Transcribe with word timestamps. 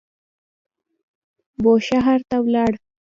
بوشهر 1.63 2.19
ته 2.29 2.37
ولاړ. 2.45 2.73